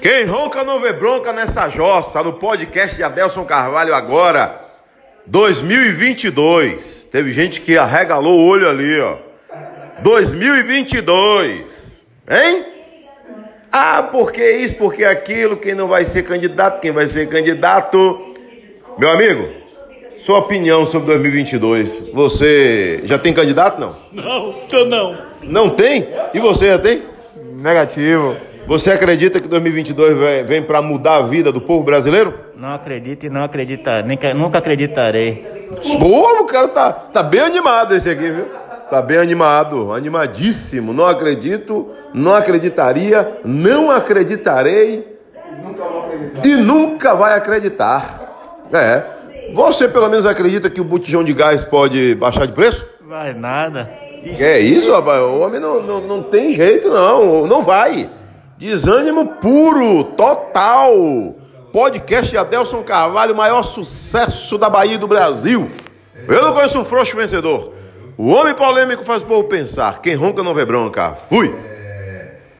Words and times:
Quem 0.00 0.24
ronca 0.24 0.64
não 0.64 0.80
vê 0.80 0.94
bronca 0.94 1.30
nessa 1.30 1.68
jossa, 1.68 2.22
no 2.22 2.32
podcast 2.32 2.96
de 2.96 3.02
Adelson 3.02 3.44
Carvalho 3.44 3.94
agora, 3.94 4.58
2022. 5.26 7.06
Teve 7.12 7.32
gente 7.32 7.60
que 7.60 7.76
arregalou 7.76 8.38
o 8.38 8.46
olho 8.46 8.66
ali, 8.66 8.98
ó. 8.98 9.18
2022. 10.02 12.06
Hein? 12.30 12.64
Ah, 13.70 14.08
porque 14.10 14.42
isso, 14.42 14.76
porque 14.76 15.04
aquilo, 15.04 15.58
quem 15.58 15.74
não 15.74 15.86
vai 15.86 16.06
ser 16.06 16.22
candidato, 16.22 16.80
quem 16.80 16.92
vai 16.92 17.06
ser 17.06 17.28
candidato. 17.28 18.32
Meu 18.98 19.10
amigo, 19.10 19.50
sua 20.16 20.38
opinião 20.38 20.86
sobre 20.86 21.08
2022. 21.08 22.06
Você 22.14 23.02
já 23.04 23.18
tem 23.18 23.34
candidato 23.34 23.78
não? 23.78 23.94
Não, 24.12 24.52
tô 24.70 24.86
não. 24.86 25.18
Não 25.42 25.68
tem? 25.68 26.08
E 26.32 26.40
você 26.40 26.68
já 26.68 26.78
tem? 26.78 27.02
Negativo. 27.54 28.34
Você 28.70 28.92
acredita 28.92 29.40
que 29.40 29.48
2022 29.48 30.46
vem, 30.46 30.62
para 30.62 30.80
mudar 30.80 31.16
a 31.16 31.22
vida 31.22 31.50
do 31.50 31.60
povo 31.60 31.82
brasileiro? 31.82 32.32
Não 32.56 32.72
acredito 32.72 33.26
e 33.26 33.28
não 33.28 33.42
acreditar, 33.42 34.04
nem, 34.04 34.16
nunca 34.32 34.58
acreditarei. 34.58 35.68
Pô, 35.98 36.40
o 36.40 36.44
cara 36.44 36.68
tá, 36.68 36.92
tá 36.92 37.20
bem 37.20 37.40
animado 37.40 37.96
esse 37.96 38.08
aqui, 38.08 38.30
viu? 38.30 38.44
Tá 38.88 39.02
bem 39.02 39.18
animado, 39.18 39.92
animadíssimo. 39.92 40.92
Não 40.92 41.04
acredito, 41.04 41.88
não 42.14 42.32
acreditaria, 42.32 43.40
não 43.44 43.90
acreditarei 43.90 45.18
e 46.44 46.54
nunca 46.54 47.12
vai 47.12 47.36
acreditar. 47.36 48.62
É. 48.72 49.02
Você 49.52 49.88
pelo 49.88 50.08
menos 50.08 50.26
acredita 50.26 50.70
que 50.70 50.80
o 50.80 50.84
botijão 50.84 51.24
de 51.24 51.32
gás 51.32 51.64
pode 51.64 52.14
baixar 52.14 52.46
de 52.46 52.52
preço? 52.52 52.86
Vai 53.00 53.34
nada. 53.34 53.90
Que 54.36 54.44
é 54.44 54.60
isso, 54.60 54.92
rapaz? 54.92 55.20
O 55.22 55.40
homem 55.40 55.58
não, 55.58 55.82
não, 55.82 56.00
não 56.02 56.22
tem 56.22 56.52
jeito, 56.52 56.88
não. 56.88 57.48
Não 57.48 57.62
vai. 57.62 58.08
Desânimo 58.60 59.26
puro, 59.26 60.04
total. 60.04 60.92
Podcast 61.72 62.30
de 62.30 62.36
Adelson 62.36 62.82
Carvalho, 62.82 63.34
maior 63.34 63.62
sucesso 63.62 64.58
da 64.58 64.68
Bahia 64.68 64.96
e 64.96 64.98
do 64.98 65.08
Brasil. 65.08 65.70
Eu 66.28 66.42
não 66.42 66.52
conheço 66.52 66.78
um 66.78 66.84
frouxo 66.84 67.16
vencedor. 67.16 67.72
O 68.18 68.28
homem 68.28 68.52
polêmico 68.52 69.02
faz 69.02 69.22
o 69.22 69.26
povo 69.26 69.44
pensar. 69.44 70.02
Quem 70.02 70.14
ronca 70.14 70.42
não 70.42 70.52
vê 70.52 70.66
bronca. 70.66 71.14
Fui! 71.14 71.69